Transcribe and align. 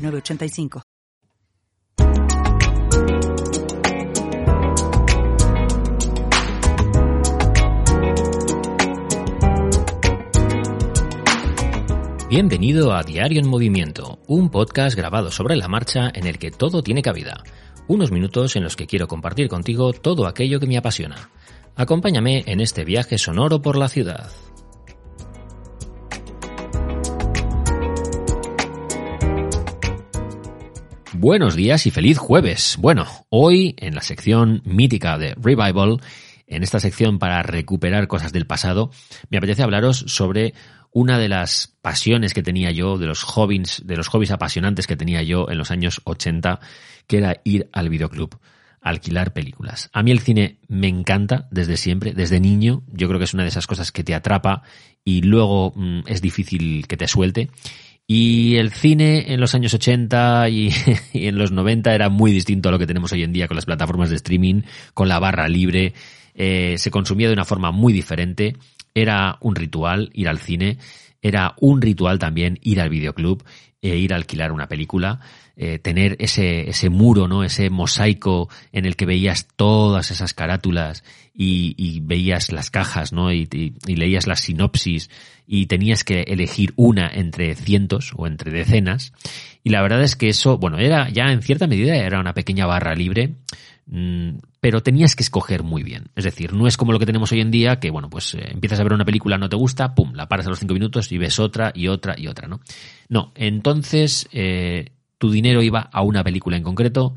985. 0.00 0.82
Bienvenido 12.30 12.92
a 12.92 13.02
Diario 13.02 13.40
en 13.40 13.48
Movimiento, 13.48 14.20
un 14.28 14.50
podcast 14.50 14.96
grabado 14.96 15.32
sobre 15.32 15.56
la 15.56 15.66
marcha 15.66 16.12
en 16.14 16.28
el 16.28 16.38
que 16.38 16.52
todo 16.52 16.80
tiene 16.80 17.02
cabida. 17.02 17.42
Unos 17.88 18.12
minutos 18.12 18.54
en 18.54 18.62
los 18.62 18.76
que 18.76 18.86
quiero 18.86 19.08
compartir 19.08 19.48
contigo 19.48 19.92
todo 19.92 20.28
aquello 20.28 20.60
que 20.60 20.68
me 20.68 20.78
apasiona. 20.78 21.28
Acompáñame 21.74 22.44
en 22.46 22.60
este 22.60 22.84
viaje 22.84 23.18
sonoro 23.18 23.62
por 23.62 23.76
la 23.76 23.88
ciudad. 23.88 24.30
Buenos 31.22 31.54
días 31.54 31.84
y 31.86 31.90
feliz 31.90 32.16
jueves. 32.16 32.76
Bueno, 32.78 33.06
hoy 33.28 33.74
en 33.76 33.94
la 33.94 34.00
sección 34.00 34.62
mítica 34.64 35.18
de 35.18 35.34
Revival, 35.34 36.00
en 36.46 36.62
esta 36.62 36.80
sección 36.80 37.18
para 37.18 37.42
recuperar 37.42 38.08
cosas 38.08 38.32
del 38.32 38.46
pasado, 38.46 38.90
me 39.28 39.36
apetece 39.36 39.62
hablaros 39.62 39.98
sobre 40.06 40.54
una 40.92 41.18
de 41.18 41.28
las 41.28 41.76
pasiones 41.82 42.32
que 42.32 42.42
tenía 42.42 42.70
yo, 42.70 42.96
de 42.96 43.04
los 43.04 43.22
hobbies, 43.22 43.82
de 43.84 43.98
los 43.98 44.08
hobbies 44.08 44.30
apasionantes 44.30 44.86
que 44.86 44.96
tenía 44.96 45.22
yo 45.22 45.50
en 45.50 45.58
los 45.58 45.70
años 45.70 46.00
80, 46.04 46.58
que 47.06 47.18
era 47.18 47.42
ir 47.44 47.68
al 47.70 47.90
videoclub 47.90 48.40
alquilar 48.80 49.34
películas. 49.34 49.90
A 49.92 50.02
mí 50.02 50.10
el 50.10 50.20
cine 50.20 50.58
me 50.68 50.88
encanta 50.88 51.48
desde 51.50 51.76
siempre, 51.76 52.12
desde 52.12 52.40
niño. 52.40 52.82
Yo 52.92 53.08
creo 53.08 53.18
que 53.18 53.24
es 53.24 53.34
una 53.34 53.42
de 53.42 53.50
esas 53.50 53.66
cosas 53.66 53.92
que 53.92 54.04
te 54.04 54.14
atrapa 54.14 54.62
y 55.04 55.22
luego 55.22 55.72
mm, 55.76 56.00
es 56.06 56.22
difícil 56.22 56.86
que 56.86 56.96
te 56.96 57.06
suelte. 57.06 57.50
Y 58.12 58.56
el 58.56 58.72
cine 58.72 59.32
en 59.32 59.38
los 59.38 59.54
años 59.54 59.72
80 59.72 60.48
y, 60.50 60.70
en 61.12 61.38
los 61.38 61.52
90 61.52 61.94
era 61.94 62.08
muy 62.08 62.32
distinto 62.32 62.68
a 62.68 62.72
lo 62.72 62.78
que 62.80 62.88
tenemos 62.88 63.12
hoy 63.12 63.22
en 63.22 63.32
día 63.32 63.46
con 63.46 63.54
las 63.54 63.66
plataformas 63.66 64.10
de 64.10 64.16
streaming, 64.16 64.62
con 64.94 65.08
la 65.08 65.20
barra 65.20 65.46
libre. 65.46 65.94
Eh, 66.34 66.74
se 66.76 66.90
consumía 66.90 67.28
de 67.28 67.34
una 67.34 67.44
forma 67.44 67.70
muy 67.70 67.92
diferente. 67.92 68.56
Era 68.96 69.38
un 69.40 69.54
ritual 69.54 70.10
ir 70.12 70.28
al 70.28 70.40
cine. 70.40 70.78
Era 71.22 71.54
un 71.60 71.80
ritual 71.82 72.18
también 72.18 72.58
ir 72.62 72.80
al 72.80 72.90
videoclub 72.90 73.44
e 73.82 73.96
ir 73.96 74.12
a 74.12 74.16
alquilar 74.16 74.52
una 74.52 74.68
película. 74.68 75.20
Eh, 75.56 75.78
tener 75.78 76.16
ese, 76.20 76.70
ese 76.70 76.88
muro, 76.88 77.28
¿no? 77.28 77.44
Ese 77.44 77.68
mosaico 77.68 78.48
en 78.72 78.86
el 78.86 78.96
que 78.96 79.04
veías 79.04 79.46
todas 79.56 80.10
esas 80.10 80.32
carátulas 80.32 81.04
y, 81.34 82.00
veías 82.00 82.52
las 82.52 82.70
cajas, 82.70 83.12
¿no? 83.12 83.32
Y, 83.32 83.46
leías 83.86 84.26
las 84.26 84.40
sinopsis 84.40 85.10
y 85.46 85.66
tenías 85.66 86.04
que 86.04 86.22
elegir 86.22 86.72
una 86.76 87.08
entre 87.08 87.54
cientos 87.54 88.12
o 88.16 88.26
entre 88.26 88.50
decenas. 88.50 89.12
Y 89.62 89.70
la 89.70 89.82
verdad 89.82 90.02
es 90.02 90.16
que 90.16 90.28
eso, 90.28 90.58
bueno, 90.58 90.78
era 90.78 91.10
ya 91.10 91.32
en 91.32 91.42
cierta 91.42 91.66
medida 91.66 91.94
era 91.96 92.20
una 92.20 92.34
pequeña 92.34 92.66
barra 92.66 92.94
libre 92.94 93.34
pero 94.60 94.82
tenías 94.82 95.16
que 95.16 95.22
escoger 95.22 95.62
muy 95.62 95.82
bien. 95.82 96.10
Es 96.14 96.24
decir, 96.24 96.52
no 96.52 96.66
es 96.66 96.76
como 96.76 96.92
lo 96.92 96.98
que 96.98 97.06
tenemos 97.06 97.32
hoy 97.32 97.40
en 97.40 97.50
día, 97.50 97.80
que 97.80 97.90
bueno, 97.90 98.08
pues 98.08 98.34
eh, 98.34 98.48
empiezas 98.50 98.78
a 98.78 98.84
ver 98.84 98.92
una 98.92 99.04
película, 99.04 99.36
no 99.36 99.48
te 99.48 99.56
gusta, 99.56 99.94
pum, 99.94 100.12
la 100.14 100.28
paras 100.28 100.46
a 100.46 100.50
los 100.50 100.60
cinco 100.60 100.74
minutos 100.74 101.10
y 101.10 101.18
ves 101.18 101.40
otra 101.40 101.72
y 101.74 101.88
otra 101.88 102.14
y 102.16 102.28
otra, 102.28 102.46
¿no? 102.46 102.60
No, 103.08 103.32
entonces 103.34 104.28
eh, 104.32 104.92
tu 105.18 105.30
dinero 105.30 105.62
iba 105.62 105.88
a 105.92 106.02
una 106.02 106.22
película 106.22 106.56
en 106.56 106.62
concreto 106.62 107.16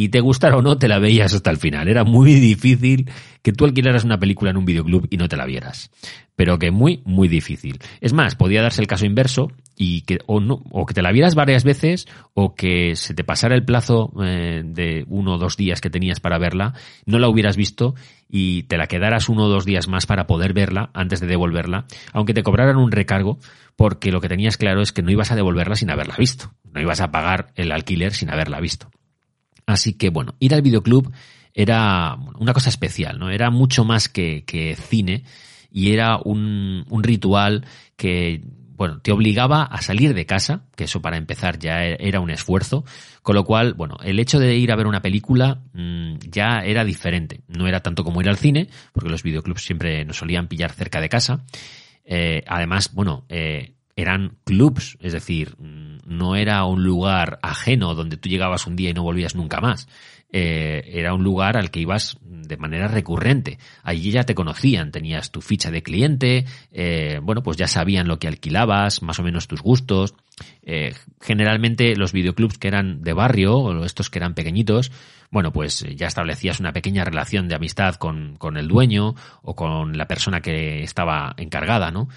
y 0.00 0.08
te 0.08 0.20
gustara 0.20 0.56
o 0.56 0.62
no, 0.62 0.78
te 0.78 0.88
la 0.88 0.98
veías 0.98 1.34
hasta 1.34 1.50
el 1.50 1.58
final. 1.58 1.86
Era 1.86 2.04
muy 2.04 2.32
difícil 2.32 3.10
que 3.42 3.52
tú 3.52 3.66
alquilaras 3.66 4.02
una 4.02 4.18
película 4.18 4.50
en 4.50 4.56
un 4.56 4.64
videoclub 4.64 5.06
y 5.10 5.18
no 5.18 5.28
te 5.28 5.36
la 5.36 5.44
vieras. 5.44 5.90
Pero 6.36 6.58
que 6.58 6.70
muy, 6.70 7.02
muy 7.04 7.28
difícil. 7.28 7.78
Es 8.00 8.14
más, 8.14 8.34
podía 8.34 8.62
darse 8.62 8.80
el 8.80 8.86
caso 8.86 9.04
inverso 9.04 9.48
y 9.76 10.00
que 10.02 10.16
o, 10.24 10.40
no, 10.40 10.62
o 10.70 10.86
que 10.86 10.94
te 10.94 11.02
la 11.02 11.12
vieras 11.12 11.34
varias 11.34 11.64
veces 11.64 12.08
o 12.32 12.54
que 12.54 12.96
se 12.96 13.12
te 13.12 13.24
pasara 13.24 13.54
el 13.54 13.66
plazo 13.66 14.10
eh, 14.24 14.62
de 14.64 15.04
uno 15.06 15.34
o 15.34 15.38
dos 15.38 15.58
días 15.58 15.82
que 15.82 15.90
tenías 15.90 16.18
para 16.18 16.38
verla, 16.38 16.72
no 17.04 17.18
la 17.18 17.28
hubieras 17.28 17.58
visto 17.58 17.94
y 18.26 18.62
te 18.62 18.78
la 18.78 18.86
quedaras 18.86 19.28
uno 19.28 19.44
o 19.44 19.48
dos 19.50 19.66
días 19.66 19.86
más 19.86 20.06
para 20.06 20.26
poder 20.26 20.54
verla 20.54 20.88
antes 20.94 21.20
de 21.20 21.26
devolverla, 21.26 21.84
aunque 22.14 22.32
te 22.32 22.42
cobraran 22.42 22.78
un 22.78 22.90
recargo, 22.90 23.38
porque 23.76 24.12
lo 24.12 24.22
que 24.22 24.30
tenías 24.30 24.56
claro 24.56 24.80
es 24.80 24.92
que 24.92 25.02
no 25.02 25.10
ibas 25.10 25.30
a 25.30 25.36
devolverla 25.36 25.76
sin 25.76 25.90
haberla 25.90 26.16
visto, 26.16 26.54
no 26.72 26.80
ibas 26.80 27.02
a 27.02 27.10
pagar 27.10 27.52
el 27.54 27.70
alquiler 27.70 28.14
sin 28.14 28.30
haberla 28.30 28.60
visto. 28.60 28.88
Así 29.72 29.94
que 29.94 30.10
bueno, 30.10 30.34
ir 30.38 30.54
al 30.54 30.62
videoclub 30.62 31.12
era 31.54 32.16
una 32.38 32.52
cosa 32.52 32.68
especial, 32.68 33.18
¿no? 33.18 33.30
Era 33.30 33.50
mucho 33.50 33.84
más 33.84 34.08
que, 34.08 34.76
cine 34.88 35.24
y 35.72 35.92
era 35.92 36.18
un, 36.24 36.84
un 36.88 37.02
ritual 37.02 37.64
que 37.96 38.42
bueno, 38.80 38.98
te 39.02 39.12
obligaba 39.12 39.64
a 39.64 39.82
salir 39.82 40.14
de 40.14 40.24
casa, 40.24 40.64
que 40.74 40.84
eso 40.84 41.02
para 41.02 41.18
empezar 41.18 41.58
ya 41.58 41.84
e-, 41.84 41.98
era 42.00 42.18
un 42.20 42.30
esfuerzo, 42.30 42.86
con 43.20 43.34
lo 43.34 43.44
cual, 43.44 43.74
bueno, 43.74 43.98
el 44.02 44.18
hecho 44.18 44.38
de 44.38 44.56
ir 44.56 44.72
a 44.72 44.76
ver 44.76 44.86
una 44.86 45.02
película 45.02 45.60
mm, 45.74 46.14
ya 46.30 46.60
era 46.64 46.82
diferente. 46.82 47.42
No 47.46 47.68
era 47.68 47.80
tanto 47.80 48.04
como 48.04 48.22
ir 48.22 48.30
al 48.30 48.38
cine, 48.38 48.70
porque 48.94 49.10
los 49.10 49.22
videoclubs 49.22 49.62
siempre 49.62 50.02
nos 50.06 50.16
solían 50.16 50.48
pillar 50.48 50.72
cerca 50.72 50.98
de 50.98 51.10
casa. 51.10 51.44
Eh, 52.06 52.42
además, 52.46 52.94
bueno, 52.94 53.26
eh, 53.28 53.74
eran 54.00 54.38
clubs, 54.44 54.96
es 55.00 55.12
decir, 55.12 55.56
mm, 55.58 55.98
no 56.06 56.36
era 56.36 56.64
un 56.64 56.82
lugar 56.82 57.38
ajeno 57.42 57.94
donde 57.94 58.16
tú 58.16 58.28
llegabas 58.28 58.66
un 58.66 58.76
día 58.76 58.90
y 58.90 58.94
no 58.94 59.02
volvías 59.02 59.34
nunca 59.34 59.60
más. 59.60 59.88
Eh, 60.32 60.82
era 60.92 61.12
un 61.12 61.24
lugar 61.24 61.56
al 61.56 61.70
que 61.70 61.80
ibas 61.80 62.18
de 62.22 62.56
manera 62.56 62.88
recurrente. 62.88 63.58
Allí 63.82 64.10
ya 64.12 64.22
te 64.22 64.34
conocían, 64.34 64.92
tenías 64.92 65.32
tu 65.32 65.40
ficha 65.40 65.70
de 65.70 65.82
cliente, 65.82 66.44
eh, 66.70 67.20
bueno, 67.22 67.42
pues 67.42 67.56
ya 67.56 67.66
sabían 67.66 68.06
lo 68.06 68.18
que 68.18 68.28
alquilabas, 68.28 69.02
más 69.02 69.18
o 69.18 69.22
menos 69.22 69.48
tus 69.48 69.60
gustos. 69.60 70.14
Eh, 70.62 70.94
generalmente 71.20 71.96
los 71.96 72.12
videoclubs 72.12 72.58
que 72.58 72.68
eran 72.68 73.02
de 73.02 73.12
barrio, 73.12 73.56
o 73.56 73.84
estos 73.84 74.08
que 74.08 74.18
eran 74.20 74.34
pequeñitos, 74.34 74.92
bueno, 75.30 75.52
pues 75.52 75.84
ya 75.96 76.06
establecías 76.06 76.60
una 76.60 76.72
pequeña 76.72 77.04
relación 77.04 77.48
de 77.48 77.56
amistad 77.56 77.96
con, 77.96 78.36
con 78.36 78.56
el 78.56 78.68
dueño 78.68 79.14
o 79.42 79.54
con 79.54 79.96
la 79.96 80.06
persona 80.06 80.40
que 80.40 80.82
estaba 80.82 81.34
encargada, 81.36 81.90
¿no? 81.90 82.08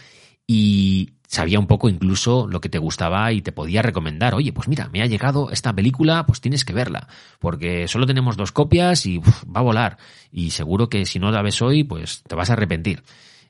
Y 0.48 1.14
sabía 1.34 1.60
un 1.60 1.66
poco 1.66 1.90
incluso 1.90 2.48
lo 2.48 2.62
que 2.62 2.70
te 2.70 2.78
gustaba 2.78 3.32
y 3.32 3.42
te 3.42 3.52
podía 3.52 3.82
recomendar, 3.82 4.36
oye, 4.36 4.54
pues 4.54 4.68
mira, 4.68 4.90
me 4.94 5.02
ha 5.02 5.08
llegado 5.08 5.50
esta 5.50 5.74
película, 5.74 6.28
pues 6.28 6.42
tienes 6.42 6.64
que 6.64 6.74
verla, 6.74 7.08
porque 7.40 7.88
solo 7.88 8.06
tenemos 8.06 8.38
dos 8.38 8.52
copias 8.52 9.08
y 9.08 9.18
va 9.18 9.62
a 9.62 9.62
volar. 9.62 9.98
Y 10.32 10.52
seguro 10.52 10.90
que 10.90 11.08
si 11.08 11.18
no 11.18 11.32
la 11.32 11.42
ves 11.42 11.62
hoy, 11.64 11.84
pues 11.84 12.22
te 12.22 12.36
vas 12.36 12.52
a 12.52 12.54
arrepentir. 12.54 13.02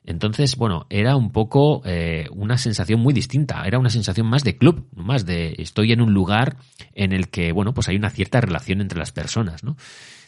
Entonces, 0.06 0.56
bueno, 0.56 0.86
era 0.90 1.16
un 1.16 1.32
poco 1.32 1.80
eh, 1.86 2.26
una 2.30 2.58
sensación 2.58 3.00
muy 3.00 3.14
distinta, 3.14 3.64
era 3.64 3.78
una 3.78 3.88
sensación 3.88 4.26
más 4.26 4.44
de 4.44 4.58
club, 4.58 4.86
más 4.94 5.24
de 5.24 5.54
estoy 5.58 5.92
en 5.92 6.02
un 6.02 6.12
lugar 6.12 6.56
en 6.92 7.12
el 7.12 7.30
que, 7.30 7.52
bueno, 7.52 7.72
pues 7.72 7.88
hay 7.88 7.96
una 7.96 8.10
cierta 8.10 8.40
relación 8.40 8.82
entre 8.82 8.98
las 8.98 9.12
personas, 9.12 9.64
¿no? 9.64 9.76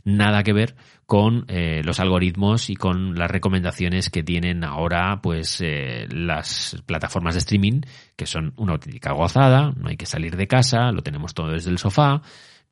Nada 0.04 0.44
que 0.44 0.52
ver 0.52 0.76
con 1.04 1.44
eh, 1.48 1.82
los 1.84 2.00
algoritmos 2.00 2.70
y 2.70 2.76
con 2.76 3.18
las 3.18 3.30
recomendaciones 3.30 4.08
que 4.08 4.22
tienen 4.22 4.64
ahora, 4.64 5.20
pues, 5.20 5.60
eh, 5.60 6.06
las 6.10 6.80
plataformas 6.86 7.34
de 7.34 7.40
streaming, 7.40 7.82
que 8.16 8.26
son 8.26 8.54
una 8.56 8.72
auténtica 8.72 9.12
gozada, 9.12 9.72
no 9.76 9.88
hay 9.88 9.96
que 9.96 10.06
salir 10.06 10.36
de 10.36 10.46
casa, 10.46 10.90
lo 10.90 11.02
tenemos 11.02 11.34
todo 11.34 11.50
desde 11.50 11.70
el 11.70 11.78
sofá, 11.78 12.22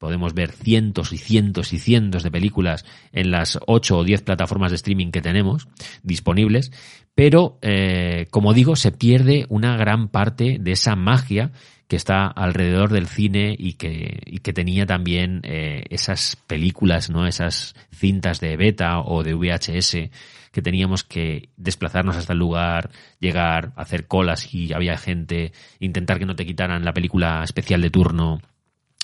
Podemos 0.04 0.34
ver 0.34 0.52
cientos 0.52 1.14
y 1.14 1.16
cientos 1.16 1.72
y 1.72 1.78
cientos 1.78 2.22
de 2.22 2.30
películas 2.30 2.84
en 3.10 3.30
las 3.30 3.58
ocho 3.66 3.96
o 3.96 4.04
diez 4.04 4.20
plataformas 4.20 4.70
de 4.70 4.76
streaming 4.76 5.10
que 5.10 5.22
tenemos 5.22 5.66
disponibles, 6.02 6.72
pero 7.14 7.58
eh, 7.62 8.26
como 8.30 8.52
digo, 8.52 8.76
se 8.76 8.92
pierde 8.92 9.46
una 9.48 9.78
gran 9.78 10.08
parte 10.08 10.58
de 10.60 10.72
esa 10.72 10.94
magia 10.94 11.52
que 11.88 11.96
está 11.96 12.26
alrededor 12.26 12.92
del 12.92 13.06
cine 13.06 13.56
y 13.58 13.74
que, 13.74 14.38
que 14.42 14.52
tenía 14.52 14.84
también 14.84 15.40
eh, 15.42 15.84
esas 15.88 16.36
películas, 16.36 17.08
¿no? 17.08 17.26
Esas 17.26 17.74
cintas 17.90 18.40
de 18.40 18.58
beta 18.58 19.00
o 19.00 19.22
de 19.22 19.32
VHS 19.32 20.10
que 20.52 20.62
teníamos 20.62 21.02
que 21.02 21.48
desplazarnos 21.56 22.18
hasta 22.18 22.34
el 22.34 22.40
lugar, 22.40 22.90
llegar, 23.20 23.72
hacer 23.76 24.06
colas 24.06 24.52
y 24.52 24.74
había 24.74 24.98
gente, 24.98 25.52
intentar 25.80 26.18
que 26.18 26.26
no 26.26 26.36
te 26.36 26.44
quitaran 26.44 26.84
la 26.84 26.92
película 26.92 27.40
especial 27.42 27.80
de 27.80 27.88
turno 27.88 28.42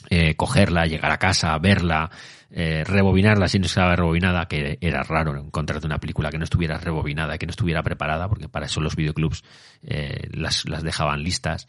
eh, 0.09 0.35
cogerla, 0.35 0.87
llegar 0.87 1.11
a 1.11 1.19
casa, 1.19 1.57
verla, 1.59 2.11
eh, 2.51 2.85
rebobinarla 2.85 3.49
si 3.49 3.59
no 3.59 3.67
estaba 3.67 3.95
rebobinada, 3.95 4.47
que 4.47 4.79
era 4.81 5.03
raro 5.03 5.37
encontrarte 5.37 5.87
una 5.87 5.99
película 5.99 6.31
que 6.31 6.39
no 6.39 6.45
estuviera 6.45 6.79
rebobinada, 6.79 7.39
que 7.39 7.47
no 7.47 7.51
estuviera 7.51 7.83
preparada, 7.83 8.29
porque 8.29 8.49
para 8.49 8.67
eso 8.67 8.81
los 8.81 8.97
videoclubs 8.97 9.45
eh, 9.83 10.29
las, 10.33 10.69
las, 10.69 10.83
dejaban 10.83 11.23
listas. 11.23 11.67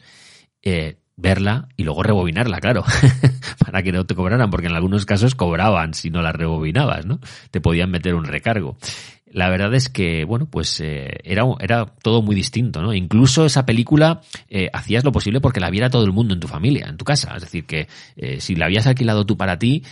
verla 1.14 1.68
y 1.76 1.84
luego 1.84 2.02
rebobinarla, 2.02 2.58
claro, 2.58 2.84
para 3.64 3.82
que 3.82 3.92
no 3.92 4.06
te 4.06 4.14
cobraran, 4.14 4.50
porque 4.50 4.68
en 4.68 4.74
algunos 4.74 5.04
casos 5.04 5.34
cobraban 5.34 5.94
si 5.94 6.10
no 6.10 6.22
la 6.22 6.32
rebobinabas, 6.32 7.04
¿no? 7.04 7.20
Te 7.50 7.60
podían 7.60 7.90
meter 7.90 8.14
un 8.14 8.24
recargo. 8.24 8.76
La 9.32 9.48
verdad 9.48 9.74
es 9.74 9.88
que, 9.88 10.24
bueno, 10.24 10.46
pues 10.46 10.78
eh, 10.80 11.20
era, 11.24 11.44
era 11.58 11.86
todo 11.86 12.20
muy 12.20 12.36
distinto, 12.36 12.82
¿no? 12.82 12.92
Incluso 12.92 13.46
esa 13.46 13.64
película 13.64 14.20
eh, 14.50 14.68
hacías 14.74 15.04
lo 15.04 15.12
posible 15.12 15.40
porque 15.40 15.58
la 15.58 15.70
viera 15.70 15.88
todo 15.88 16.04
el 16.04 16.12
mundo 16.12 16.34
en 16.34 16.40
tu 16.40 16.48
familia, 16.48 16.86
en 16.86 16.98
tu 16.98 17.04
casa. 17.06 17.34
Es 17.34 17.42
decir, 17.42 17.64
que 17.64 17.88
eh, 18.16 18.40
si 18.40 18.54
la 18.56 18.66
habías 18.66 18.86
alquilado 18.86 19.24
tú 19.24 19.38
para 19.38 19.58
ti, 19.58 19.84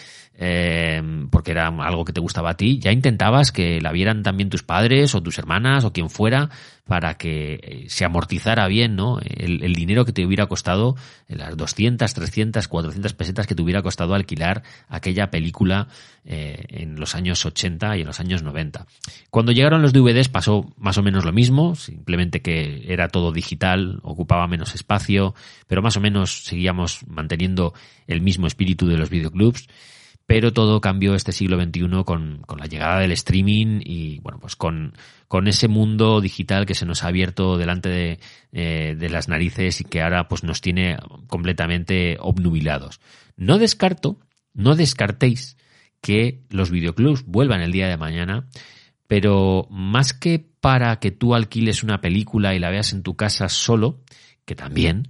eh, 0.43 1.03
porque 1.31 1.51
era 1.51 1.67
algo 1.67 2.07
que 2.07 2.15
te 2.15 2.21
gustaba 2.21 2.51
a 2.51 2.57
ti, 2.57 2.79
ya 2.79 2.93
intentabas 2.93 3.53
que 3.53 3.79
la 3.83 3.93
vieran 3.93 4.23
también 4.23 4.49
tus 4.49 4.63
padres 4.63 5.15
o 5.15 5.23
tus 5.23 5.39
hermanas 5.39 5.85
o 5.85 5.93
quien 5.93 6.09
fuera 6.09 6.49
para 6.87 7.19
que 7.19 7.61
eh, 7.63 7.85
se 7.89 8.07
amortizara 8.07 8.67
bien, 8.67 8.97
¿no? 8.97 9.19
El, 9.21 9.75
dinero 9.75 10.07
que 10.07 10.13
te 10.13 10.25
hubiera 10.25 10.47
costado, 10.47 10.97
eh, 11.29 11.37
las 11.37 11.59
200, 11.59 12.15
300, 12.15 12.69
400 12.69 13.13
pesetas 13.13 13.47
que 13.47 13.55
te 13.55 13.61
hubiera 13.61 13.83
costado 13.83 14.15
alquilar 14.15 14.63
aquella 14.89 15.31
película 15.31 15.89
en 16.25 16.97
los 16.97 17.15
años 17.15 17.45
80 17.45 17.97
y 17.97 18.01
en 18.01 18.07
los 18.07 18.21
años 18.21 18.43
90. 18.43 18.87
Cuando 19.31 19.53
llegaron 19.53 19.83
los 19.83 19.93
DVDs 19.93 20.29
pasó 20.29 20.73
más 20.77 20.97
o 20.99 21.03
menos 21.03 21.25
lo 21.25 21.33
mismo, 21.33 21.75
simplemente 21.75 22.41
que 22.41 22.85
era 22.93 23.09
todo 23.09 23.33
digital, 23.33 24.01
ocupaba 24.03 24.47
menos 24.47 24.75
espacio, 24.75 25.35
pero 25.67 25.83
más 25.83 25.97
o 25.97 26.01
menos 26.01 26.45
seguíamos 26.45 27.07
manteniendo 27.07 27.75
el 28.07 28.21
mismo 28.21 28.47
espíritu 28.47 28.87
de 28.87 28.97
los 28.97 29.11
videoclubs 29.11 29.67
pero 30.31 30.53
todo 30.53 30.81
cambió 30.81 31.17
este 31.17 31.33
siglo 31.33 31.61
XXI 31.61 32.05
con, 32.05 32.45
con, 32.47 32.61
la 32.61 32.67
llegada 32.67 33.01
del 33.01 33.11
streaming 33.11 33.81
y 33.85 34.21
bueno, 34.21 34.39
pues 34.39 34.55
con, 34.55 34.93
con, 35.27 35.49
ese 35.49 35.67
mundo 35.67 36.21
digital 36.21 36.67
que 36.67 36.77
se 36.77 36.87
nos 36.87 37.03
ha 37.03 37.09
abierto 37.09 37.59
delante 37.59 37.89
de, 37.89 38.21
eh, 38.53 38.95
de, 38.97 39.09
las 39.09 39.29
narices 39.29 39.81
y 39.81 39.85
que 39.85 40.01
ahora 40.01 40.29
pues 40.29 40.45
nos 40.45 40.61
tiene 40.61 40.99
completamente 41.27 42.17
obnubilados. 42.21 43.01
No 43.37 43.59
descarto, 43.59 44.21
no 44.55 44.77
descartéis 44.77 45.57
que 46.01 46.45
los 46.49 46.71
videoclubs 46.71 47.25
vuelvan 47.27 47.61
el 47.61 47.73
día 47.73 47.89
de 47.89 47.97
mañana, 47.97 48.47
pero 49.09 49.67
más 49.69 50.13
que 50.13 50.39
para 50.61 51.01
que 51.01 51.11
tú 51.11 51.35
alquiles 51.35 51.83
una 51.83 52.01
película 52.01 52.55
y 52.55 52.61
la 52.61 52.71
veas 52.71 52.93
en 52.93 53.03
tu 53.03 53.17
casa 53.17 53.49
solo, 53.49 54.05
que 54.45 54.55
también, 54.55 55.09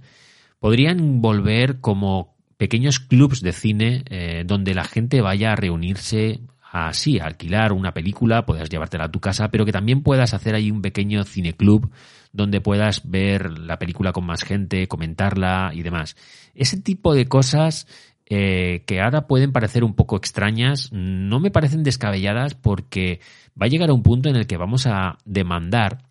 podrían 0.57 1.21
volver 1.21 1.79
como 1.79 2.40
pequeños 2.61 2.99
clubs 2.99 3.41
de 3.41 3.53
cine 3.53 4.03
eh, 4.11 4.43
donde 4.45 4.75
la 4.75 4.83
gente 4.83 5.19
vaya 5.19 5.53
a 5.53 5.55
reunirse 5.55 6.41
así, 6.71 7.17
a 7.17 7.25
alquilar 7.25 7.73
una 7.73 7.91
película, 7.91 8.45
puedas 8.45 8.69
llevártela 8.69 9.05
a 9.05 9.11
tu 9.11 9.19
casa, 9.19 9.49
pero 9.49 9.65
que 9.65 9.71
también 9.71 10.03
puedas 10.03 10.35
hacer 10.35 10.53
ahí 10.53 10.69
un 10.69 10.83
pequeño 10.83 11.23
cineclub 11.23 11.89
donde 12.33 12.61
puedas 12.61 13.09
ver 13.09 13.57
la 13.57 13.79
película 13.79 14.11
con 14.11 14.27
más 14.27 14.43
gente, 14.43 14.87
comentarla 14.87 15.71
y 15.73 15.81
demás. 15.81 16.15
Ese 16.53 16.79
tipo 16.79 17.15
de 17.15 17.25
cosas 17.25 17.87
eh, 18.27 18.83
que 18.85 19.01
ahora 19.01 19.25
pueden 19.25 19.53
parecer 19.53 19.83
un 19.83 19.95
poco 19.95 20.15
extrañas, 20.15 20.91
no 20.91 21.39
me 21.39 21.49
parecen 21.49 21.81
descabelladas 21.81 22.53
porque 22.53 23.21
va 23.59 23.65
a 23.65 23.69
llegar 23.69 23.89
a 23.89 23.93
un 23.93 24.03
punto 24.03 24.29
en 24.29 24.35
el 24.35 24.45
que 24.45 24.57
vamos 24.57 24.85
a 24.85 25.17
demandar 25.25 26.03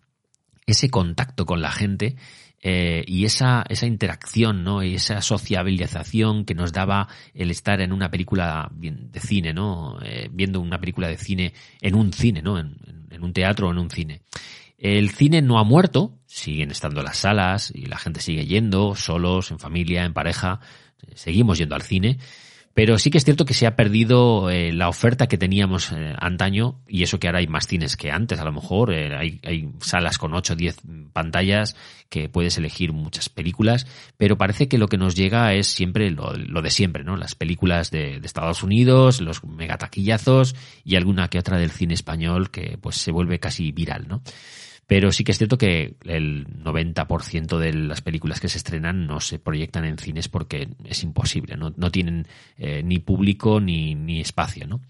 ese 0.65 0.89
contacto 0.89 1.45
con 1.45 1.61
la 1.61 1.71
gente 1.71 2.17
eh, 2.61 3.03
y 3.07 3.25
esa, 3.25 3.63
esa 3.69 3.87
interacción, 3.87 4.63
¿no? 4.63 4.83
Y 4.83 4.95
esa 4.95 5.21
sociabilización 5.21 6.45
que 6.45 6.53
nos 6.53 6.71
daba 6.71 7.07
el 7.33 7.49
estar 7.49 7.81
en 7.81 7.91
una 7.91 8.11
película 8.11 8.69
de 8.71 9.19
cine, 9.19 9.53
¿no? 9.53 9.97
Eh, 10.03 10.29
viendo 10.31 10.59
una 10.59 10.79
película 10.79 11.07
de 11.07 11.17
cine 11.17 11.53
en 11.81 11.95
un 11.95 12.13
cine, 12.13 12.41
¿no? 12.41 12.59
En, 12.59 12.77
en, 13.09 13.23
un 13.23 13.33
teatro 13.33 13.67
o 13.67 13.71
en 13.71 13.79
un 13.79 13.89
cine. 13.89 14.21
El 14.77 15.09
cine 15.09 15.41
no 15.41 15.59
ha 15.59 15.63
muerto, 15.63 16.19
siguen 16.27 16.71
estando 16.71 17.01
las 17.01 17.17
salas 17.17 17.71
y 17.73 17.85
la 17.85 17.97
gente 17.97 18.19
sigue 18.19 18.45
yendo, 18.45 18.95
solos, 18.95 19.51
en 19.51 19.59
familia, 19.59 20.05
en 20.05 20.13
pareja, 20.13 20.59
seguimos 21.15 21.57
yendo 21.57 21.75
al 21.75 21.81
cine, 21.81 22.19
pero 22.73 22.97
sí 22.97 23.09
que 23.09 23.17
es 23.17 23.25
cierto 23.25 23.45
que 23.45 23.53
se 23.53 23.67
ha 23.67 23.75
perdido 23.75 24.49
eh, 24.49 24.71
la 24.71 24.87
oferta 24.87 25.27
que 25.27 25.37
teníamos 25.37 25.91
eh, 25.91 26.13
antaño 26.17 26.79
y 26.87 27.03
eso 27.03 27.19
que 27.19 27.27
ahora 27.27 27.39
hay 27.39 27.47
más 27.47 27.67
cines 27.67 27.97
que 27.97 28.11
antes, 28.11 28.39
a 28.39 28.45
lo 28.45 28.53
mejor. 28.53 28.93
Eh, 28.93 29.15
hay, 29.15 29.39
hay, 29.43 29.69
salas 29.81 30.17
con 30.17 30.33
8 30.33 30.53
o 30.53 30.55
10 30.55 30.77
pantallas 31.11 31.75
que 32.09 32.29
puedes 32.29 32.57
elegir 32.57 32.93
muchas 32.93 33.29
películas, 33.29 33.87
pero 34.17 34.37
parece 34.37 34.67
que 34.67 34.77
lo 34.77 34.87
que 34.87 34.97
nos 34.97 35.15
llega 35.15 35.53
es 35.53 35.67
siempre 35.67 36.11
lo, 36.11 36.33
de 36.33 36.69
siempre, 36.69 37.03
¿no? 37.03 37.17
Las 37.17 37.35
películas 37.35 37.91
de, 37.91 38.19
de, 38.19 38.25
Estados 38.25 38.63
Unidos, 38.63 39.21
los 39.21 39.43
megataquillazos 39.43 40.55
y 40.85 40.95
alguna 40.95 41.29
que 41.29 41.39
otra 41.39 41.57
del 41.57 41.71
cine 41.71 41.93
español 41.93 42.51
que 42.51 42.77
pues 42.81 42.95
se 42.97 43.11
vuelve 43.11 43.39
casi 43.39 43.71
viral, 43.71 44.07
¿no? 44.07 44.21
Pero 44.91 45.13
sí 45.13 45.23
que 45.23 45.31
es 45.31 45.37
cierto 45.37 45.57
que 45.57 45.95
el 46.03 46.45
90% 46.65 47.57
de 47.59 47.73
las 47.73 48.01
películas 48.01 48.41
que 48.41 48.49
se 48.49 48.57
estrenan 48.57 49.07
no 49.07 49.21
se 49.21 49.39
proyectan 49.39 49.85
en 49.85 49.97
cines 49.97 50.27
porque 50.27 50.67
es 50.83 51.01
imposible, 51.03 51.55
no, 51.55 51.73
no 51.77 51.89
tienen 51.91 52.27
eh, 52.57 52.83
ni 52.83 52.99
público 52.99 53.61
ni, 53.61 53.95
ni 53.95 54.19
espacio, 54.19 54.67
¿no? 54.67 54.81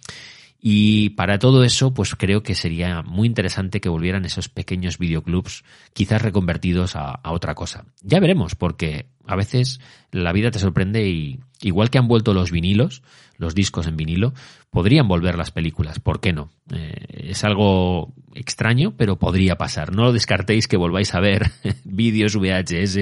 Y 0.60 1.12
para 1.12 1.38
todo 1.38 1.64
eso, 1.64 1.94
pues 1.94 2.16
creo 2.16 2.42
que 2.42 2.56
sería 2.56 3.04
muy 3.04 3.28
interesante 3.28 3.80
que 3.80 3.90
volvieran 3.90 4.26
esos 4.26 4.50
pequeños 4.50 4.98
videoclubs, 4.98 5.64
quizás 5.94 6.20
reconvertidos 6.20 6.96
a, 6.96 7.12
a, 7.12 7.32
otra 7.32 7.54
cosa. 7.54 7.86
Ya 8.02 8.20
veremos, 8.20 8.56
porque 8.56 9.06
a 9.28 9.36
veces 9.36 9.80
la 10.12 10.34
vida 10.34 10.52
te 10.52 10.60
sorprende 10.60 11.08
y 11.08 11.40
igual 11.62 11.90
que 11.90 11.98
han 11.98 12.08
vuelto 12.08 12.34
los 12.34 12.52
vinilos, 12.52 13.02
los 13.38 13.56
discos 13.56 13.88
en 13.88 13.98
vinilo, 13.98 14.34
podrían 14.70 15.08
volver 15.08 15.36
las 15.38 15.52
películas. 15.52 16.00
¿Por 16.00 16.20
qué 16.20 16.32
no? 16.34 16.52
Eh, 16.74 17.30
es 17.30 17.44
algo 17.44 18.14
extraño, 18.36 18.96
pero 18.96 19.18
podría 19.18 19.58
pasar. 19.58 19.96
No 19.96 20.04
lo 20.04 20.14
descartéis 20.14 20.68
que 20.68 20.78
volváis 20.78 21.14
a 21.16 21.20
ver 21.20 21.52
vídeos 21.84 22.36
VHS 22.36 22.98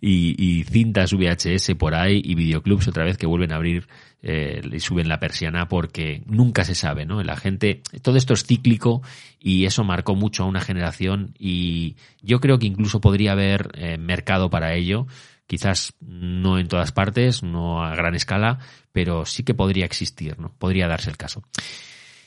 y, 0.00 0.34
y, 0.38 0.64
cintas 0.64 1.12
VHS 1.12 1.74
por 1.76 1.94
ahí 1.94 2.20
y 2.24 2.34
videoclubs 2.34 2.88
otra 2.88 3.04
vez 3.04 3.16
que 3.18 3.26
vuelven 3.26 3.52
a 3.52 3.56
abrir 3.56 3.86
eh, 4.22 4.60
y 4.72 4.80
suben 4.80 5.08
la 5.08 5.20
persiana 5.20 5.68
porque 5.68 6.22
nunca 6.26 6.64
se 6.64 6.74
sabe, 6.74 7.06
¿no? 7.06 7.22
La 7.22 7.36
gente, 7.36 7.82
todo 8.02 8.16
esto 8.16 8.34
es 8.34 8.44
cíclico 8.44 9.02
y 9.38 9.66
eso 9.66 9.84
marcó 9.84 10.16
mucho 10.16 10.42
a 10.42 10.46
una 10.46 10.60
generación 10.60 11.34
y 11.38 11.94
yo 12.22 12.40
creo 12.40 12.58
que 12.58 12.66
incluso 12.66 13.00
podría 13.00 13.32
haber 13.32 13.68
eh, 13.74 13.98
mercado 13.98 14.50
para 14.50 14.74
ello 14.74 15.06
quizás 15.46 15.94
no 16.00 16.58
en 16.58 16.68
todas 16.68 16.92
partes, 16.92 17.42
no 17.42 17.84
a 17.84 17.94
gran 17.94 18.14
escala, 18.14 18.58
pero 18.92 19.24
sí 19.24 19.42
que 19.42 19.54
podría 19.54 19.84
existir, 19.84 20.38
¿no? 20.38 20.52
Podría 20.58 20.88
darse 20.88 21.10
el 21.10 21.16
caso. 21.16 21.42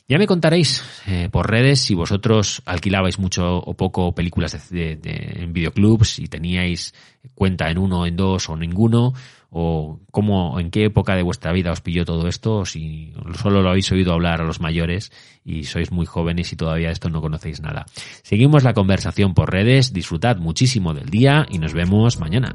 Ya 0.09 0.17
me 0.17 0.25
contaréis 0.25 0.83
eh, 1.05 1.29
por 1.31 1.51
redes 1.51 1.81
si 1.81 1.93
vosotros 1.93 2.63
alquilabais 2.65 3.19
mucho 3.19 3.57
o 3.57 3.75
poco 3.75 4.15
películas 4.15 4.69
de, 4.71 4.95
de, 4.95 5.43
en 5.43 5.53
videoclubs, 5.53 6.15
si 6.15 6.27
teníais 6.27 6.95
cuenta 7.35 7.69
en 7.69 7.77
uno, 7.77 8.07
en 8.07 8.15
dos 8.15 8.49
o 8.49 8.55
ninguno, 8.55 9.13
o 9.51 9.99
cómo, 10.09 10.59
en 10.59 10.71
qué 10.71 10.85
época 10.85 11.15
de 11.15 11.21
vuestra 11.21 11.53
vida 11.53 11.71
os 11.71 11.81
pilló 11.81 12.05
todo 12.05 12.27
esto, 12.27 12.57
o 12.57 12.65
si 12.65 13.13
solo 13.39 13.61
lo 13.61 13.69
habéis 13.69 13.91
oído 13.91 14.13
hablar 14.13 14.41
a 14.41 14.45
los 14.45 14.59
mayores 14.59 15.11
y 15.45 15.65
sois 15.65 15.91
muy 15.91 16.07
jóvenes 16.07 16.51
y 16.53 16.55
todavía 16.55 16.89
esto 16.89 17.09
no 17.09 17.21
conocéis 17.21 17.61
nada. 17.61 17.85
Seguimos 18.23 18.63
la 18.63 18.73
conversación 18.73 19.35
por 19.35 19.51
redes, 19.51 19.93
disfrutad 19.93 20.37
muchísimo 20.37 20.95
del 20.95 21.09
día 21.11 21.45
y 21.51 21.59
nos 21.59 21.73
vemos 21.73 22.19
mañana. 22.19 22.53